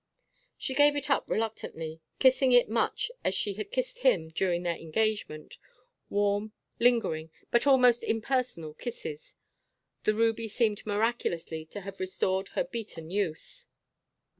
She 0.57 0.73
gave 0.73 0.95
it 0.95 1.11
up 1.11 1.25
reluctantly, 1.27 2.01
kissing 2.17 2.51
it 2.53 2.67
much 2.67 3.11
as 3.23 3.35
she 3.35 3.53
had 3.53 3.69
kissed 3.71 3.99
him 3.99 4.29
during 4.29 4.63
their 4.63 4.75
engagement; 4.75 5.59
warm, 6.09 6.53
lingering, 6.79 7.29
but 7.51 7.67
almost 7.67 8.03
impersonal 8.03 8.73
kisses. 8.73 9.35
The 10.05 10.15
ruby 10.15 10.47
seemed 10.47 10.83
miraculously 10.87 11.65
to 11.67 11.81
have 11.81 11.99
restored 11.99 12.47
her 12.55 12.63
beaten 12.63 13.11
youth. 13.11 13.67